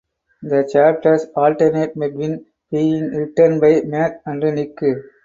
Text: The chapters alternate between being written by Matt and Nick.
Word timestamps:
The 0.41 0.67
chapters 0.73 1.27
alternate 1.35 1.93
between 1.93 2.47
being 2.71 3.11
written 3.11 3.59
by 3.59 3.81
Matt 3.81 4.23
and 4.25 4.39
Nick. 4.39 4.79